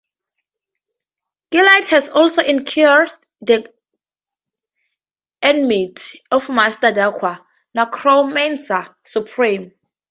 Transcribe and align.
Gilad 1.51 1.85
has 1.89 2.09
also 2.09 2.41
incurred 2.41 3.11
the 3.41 3.71
enmity 5.43 6.23
of 6.31 6.49
Master 6.49 6.91
Darque- 6.91 7.39
necromancer 7.75 8.95
supreme. 9.03 9.71